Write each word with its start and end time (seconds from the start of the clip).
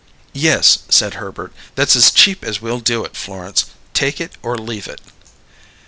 "Yes," 0.33 0.79
said 0.89 1.13
Herbert. 1.13 1.53
"That's 1.75 1.95
as 1.95 2.09
cheap 2.09 2.43
as 2.43 2.59
we'll 2.59 2.79
do 2.79 3.05
it, 3.05 3.15
Florence. 3.15 3.65
Take 3.93 4.19
it 4.19 4.31
or 4.41 4.57
leave 4.57 4.87
it." 4.87 4.99